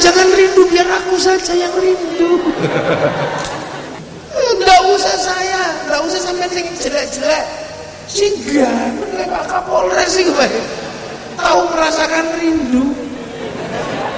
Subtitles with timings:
[0.00, 2.40] jangan rindu biar aku saja yang rindu.
[4.36, 7.44] Enggak usah saya, enggak usah sampai sing jelek-jelek.
[8.06, 8.70] Sehingga
[9.26, 10.46] Pak Kapolres sih gue
[11.36, 12.94] tahu merasakan rindu.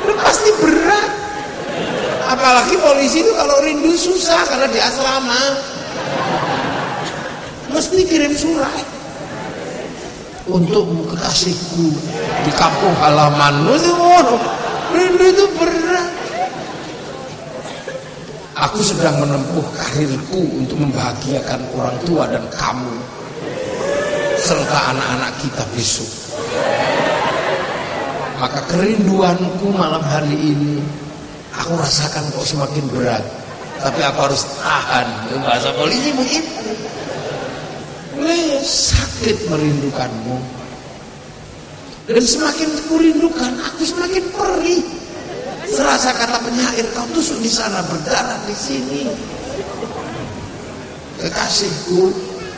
[0.05, 1.11] Itu pasti berat.
[2.29, 5.43] Apalagi polisi itu kalau rindu susah karena di asrama.
[7.73, 8.85] Mesti kirim surat
[10.49, 11.93] untuk kekasihku
[12.45, 13.77] di kampung halamanmu
[14.95, 16.11] rindu itu berat.
[18.59, 22.97] Aku sedang menempuh karirku untuk membahagiakan orang tua dan kamu
[24.43, 26.11] serta anak-anak kita besok.
[28.39, 30.83] Maka kerinduanku malam hari ini
[31.55, 33.25] aku rasakan kok semakin berat.
[33.79, 35.07] Tapi aku harus tahan.
[35.39, 36.59] Bahasa polisi begitu
[38.63, 40.37] sakit merindukanmu
[42.09, 44.81] dan semakin kurindukan aku semakin perih.
[45.69, 49.05] Serasa kata penyair kau tusuk di sana berdarah di sini.
[51.21, 52.09] Kekasihku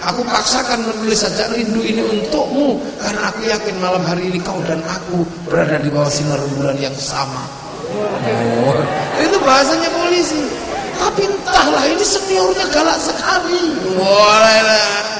[0.06, 4.78] aku paksakan menulis sajak rindu ini untukmu karena aku yakin malam hari ini kau dan
[4.86, 7.42] aku berada di bawah sinar bulan yang sama.
[7.90, 8.78] Oh,
[9.18, 10.46] itu bahasanya polisi.
[10.94, 13.74] Tapi entahlah ini seniornya galak sekali.
[13.98, 15.10] Boleh lah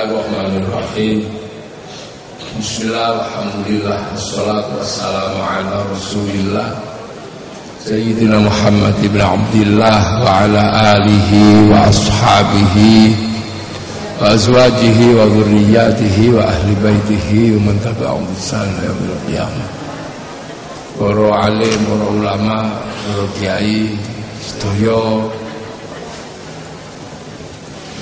[0.00, 1.28] Bismillahirrahmanirrahim.
[2.56, 4.16] Bismillahirrahmanirrahim.
[4.16, 6.72] Wassalatu wassalamu ala rasulillah.
[7.84, 13.12] Sayyidina Muhammad ibn Abdullah Wa ala alihi wa ashabihi
[14.16, 19.68] Wa azwajihi wa zurriyatihi Wa ahli baytihi Wa mentaba'um taba'um bisana ya bil qiyamah.
[20.96, 22.58] Para alim, para ulama,
[23.04, 23.92] para kiai,
[24.48, 25.28] sedaya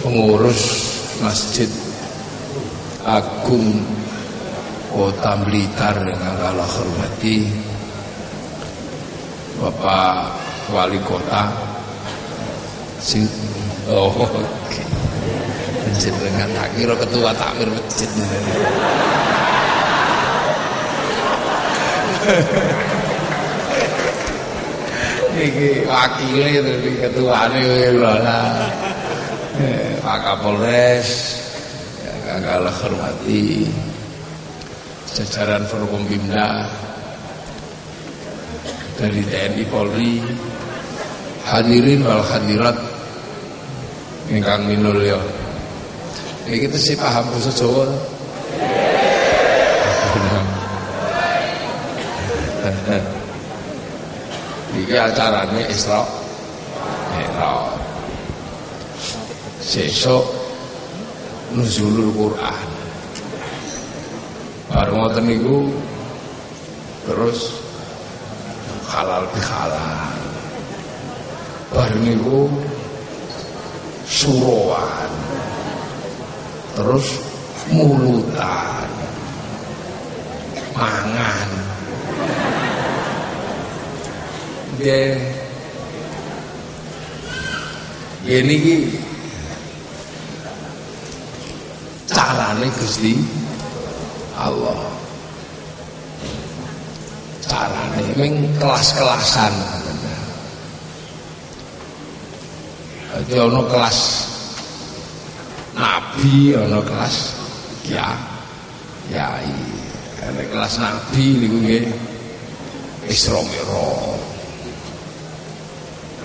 [0.06, 0.62] pengurus
[1.26, 1.87] masjid
[3.08, 3.80] Agung
[4.92, 7.48] Kota Blitar yang kalau hormati
[9.56, 10.28] Bapak
[10.68, 11.48] Wali Kota.
[13.00, 13.24] Sing
[13.88, 14.84] oh okay.
[16.04, 18.10] dengan tak kira ketua takmir masjid.
[25.38, 26.60] Iki wakile
[27.94, 28.68] lho lah
[30.02, 31.37] Pak Kapolres
[32.28, 33.64] yang kalah hormati.
[35.08, 36.68] Jajaran Forkompimda
[39.00, 40.20] dari TNI Polri
[41.48, 42.76] hadirin wal hadirat
[44.28, 45.16] ingkang minulya.
[46.44, 47.88] Ini kita sih paham bahasa Jawa.
[54.78, 56.04] Iki acaranya Isra
[57.16, 57.80] Mi'raj.
[59.64, 60.37] Sesuk
[61.52, 62.68] nuzulul Quran.
[64.68, 65.72] Bar ngoten niku
[67.08, 67.56] terus
[68.88, 70.18] halal bihalal.
[71.72, 72.52] Bar niku
[74.04, 75.12] suruhan.
[76.76, 77.06] Terus
[77.72, 78.90] mulutan.
[80.76, 81.50] Mangan.
[84.78, 85.18] Dia
[88.28, 88.76] ini ki
[92.18, 93.14] carane Gusti
[94.34, 94.82] Allah.
[97.46, 99.54] Carane ming kelas-kelasan.
[103.18, 103.98] Jadi ono kelas
[105.74, 107.16] nabi ono kelas
[107.86, 108.14] ya
[109.10, 109.50] yai
[110.18, 111.84] karena kelas nabi niku nggih
[113.10, 114.22] Isra Mi'raj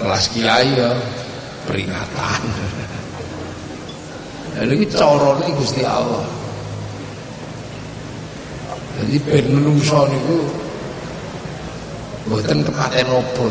[0.01, 0.91] kelas kiai ya
[1.65, 2.41] peringatan
[4.53, 6.43] Jadi carane Gusti Allah
[8.93, 10.37] jadi ben menungso niku
[12.29, 13.47] mboten kepaten apa.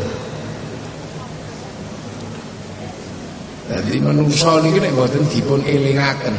[3.67, 6.35] Jadi menungso niku nek mboten dipun elingaken.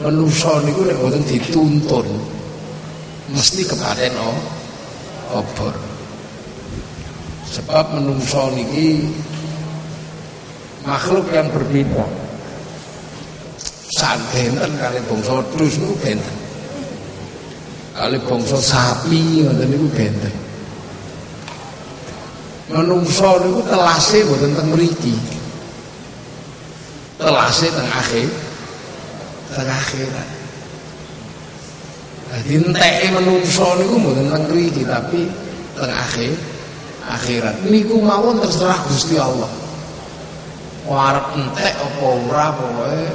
[0.00, 2.08] Menungso niku nek mboten dituntun
[3.36, 4.12] mesti kepaten
[5.36, 5.76] obor.
[7.52, 9.12] Sebab menungso niki
[10.88, 12.21] makhluk yang berbeda.
[14.02, 16.36] Santen kali bangsa terus niku benten
[17.94, 20.34] kali bangsa sapi ngoten niku benten
[22.72, 25.14] menungso niku telase mboten teng mriki.
[27.20, 28.28] Telase teng akhir
[29.52, 30.30] teng.
[32.32, 35.28] Dadi enteke menungso niku mboten teng mriki tapi
[35.76, 36.32] teng akhir
[37.12, 37.56] akhirat.
[37.68, 39.52] Niku mawon terserah Gusti Allah.
[40.82, 43.06] Warep entek apa ora pokoke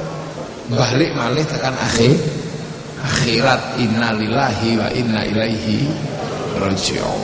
[0.68, 2.14] balik malih tekan akhir
[3.00, 5.88] akhirat innalillahi wa inna ilaihi
[6.58, 7.22] raji'un.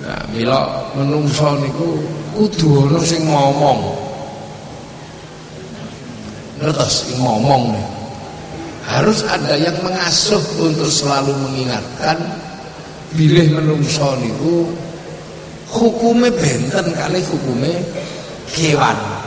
[0.00, 2.00] Nah, mila menungso niku
[2.32, 3.80] kudu ana sing ngomong.
[6.88, 7.86] Sing ngomong nih.
[8.90, 12.16] Harus ada yang mengasuh untuk selalu mengingatkan
[13.14, 14.66] bilih menungso niku
[15.70, 17.72] hukume benten kali hukume
[18.50, 19.19] kewan.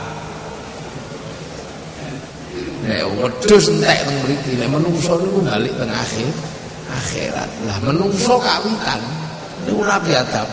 [2.84, 6.28] Nek wedhus entek teng mriki, nek menungso niku balik teng akhir
[6.92, 7.50] akhirat.
[7.64, 9.00] Lah menungso kawitan
[9.64, 10.48] niku Nabi Adam.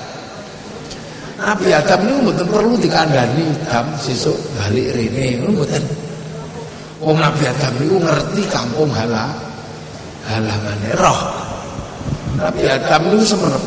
[1.42, 5.84] Nabi Adam niku mboten perlu dikandani Adam sesuk balik rene niku mboten.
[7.04, 9.28] Wong Nabi Adam niku ngerti kampung hala
[10.32, 11.20] halamane roh.
[12.40, 13.64] Nabi Adam niku semenep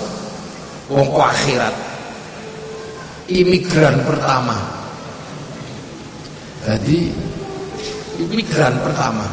[0.88, 1.74] wong akhirat.
[3.28, 4.56] Imigran pertama.
[6.64, 7.12] Jadi
[8.18, 9.26] imigran pertama.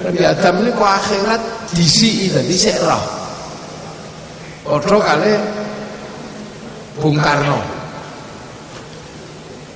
[0.00, 1.42] Nabi Adam ini ku akhirat
[1.76, 3.04] disi dadi sik roh.
[4.80, 5.32] Kali
[7.00, 7.60] Bung Karno.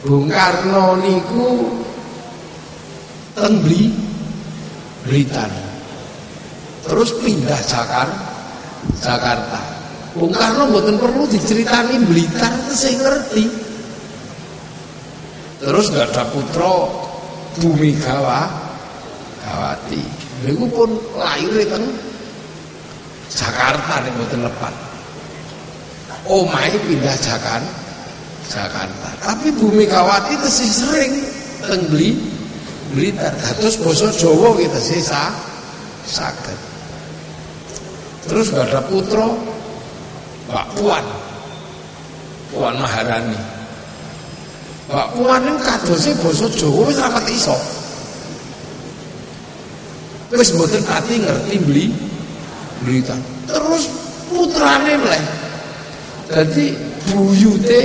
[0.05, 1.49] Bung Karno niku
[3.37, 3.61] teng
[5.05, 5.53] Blitar.
[6.89, 8.25] Terus pindah Jakarta.
[9.01, 9.61] Jakarta.
[10.17, 13.45] Bung Karno mboten perlu diceritani Blitar saya ngerti.
[15.65, 17.04] Terus gak ada putra
[17.61, 18.51] Bumi Gawa
[19.45, 20.03] Gawati.
[20.45, 21.85] Niku pun lahir teng
[23.31, 24.75] Jakarta nih mboten lepat.
[26.27, 27.83] Omahe pindah Jakarta.
[28.45, 29.09] Jakarta.
[29.25, 31.13] Tapi Bumi Gawati tesih sering
[31.65, 31.83] teng
[32.95, 33.33] Blitar.
[33.59, 35.33] Terus basa Jawa kita sisa
[36.07, 36.59] saged.
[38.25, 39.29] Terus gak ada putra
[40.49, 41.05] Mbak Puan.
[42.53, 43.54] Puan Maharani.
[44.85, 47.57] Mbak Puan itu kadose basa Jawa wis ra pati iso.
[50.29, 51.87] Wis mboten pati ngerti beli
[52.85, 53.17] berita.
[53.49, 53.89] Terus
[54.29, 55.25] putrane mleh.
[56.29, 56.77] Dadi
[57.09, 57.81] buyute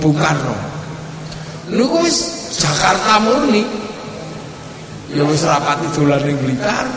[0.00, 0.56] Bung Karno.
[1.68, 3.60] Niku wis Jakarta murni.
[5.12, 6.88] Ya wis ra pati dolan ning Blitar.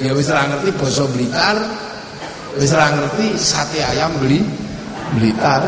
[0.00, 1.56] Ya wis ngerti basa Blitar.
[2.56, 4.40] Wis ngerti sate ayam beli
[5.20, 5.60] Blitar.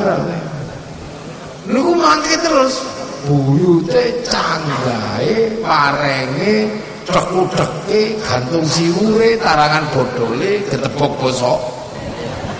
[1.68, 2.80] Niku mangke terus.
[3.28, 6.72] Buyute canggahe parenge
[7.04, 11.60] tekudeke gantung siwure tarangan bodole getebok bosok.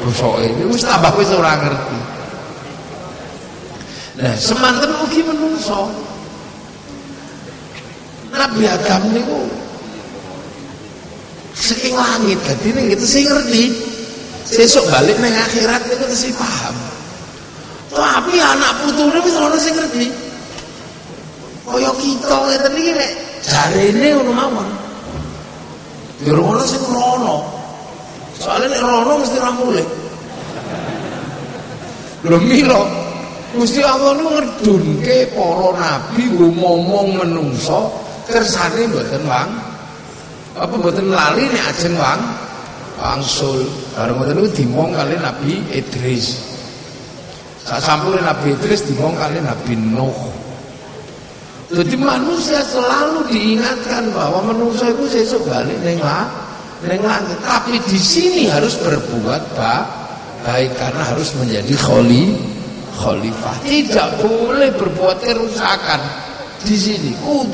[0.04, 2.00] Bosoke wis tambah wis ora ngerti.
[4.20, 5.88] Nah semanten ugi menungso.
[8.36, 9.40] Nabi Adam niku
[11.56, 13.64] saking langit dadi ning itu sing ngerti.
[14.44, 16.89] Sesuk balik ning akhirat niku sing paham
[18.30, 20.06] tapi anak putune wis ora sing ngerti.
[21.66, 23.10] Kaya kita ngeten iki nek.
[23.42, 24.68] Jarene ngono mawon.
[26.22, 27.42] Ya ora sing rono.
[28.38, 29.86] Soalnya nek rono mesti ra mulih.
[32.22, 32.82] Lho mila
[33.50, 37.90] Gusti Allah niku ngedunke para nabi ngomong menungso
[38.30, 39.50] kersane mboten wang.
[40.54, 42.22] Apa mboten lali nek ajeng wang?
[42.94, 43.66] Wangsul.
[43.98, 46.49] Bareng ngoten niku dimong kali Nabi Idris
[47.64, 50.40] sasampune Nabi Idris dimong Nabi Nuh
[51.70, 56.02] jadi manusia selalu diingatkan bahwa manusia itu sesuk balik neng
[56.82, 57.38] neng langit.
[57.46, 59.86] Tapi di sini harus berbuat baik,
[60.42, 62.34] baik karena harus menjadi kholi,
[62.98, 63.54] khalifah.
[63.62, 66.00] Tidak boleh berbuat kerusakan
[66.66, 67.14] di sini.